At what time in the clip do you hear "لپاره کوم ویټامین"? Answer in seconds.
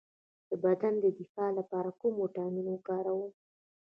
1.59-2.65